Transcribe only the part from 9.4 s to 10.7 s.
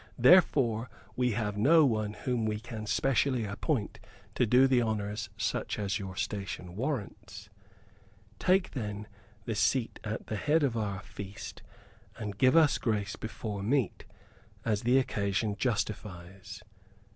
the seat at the head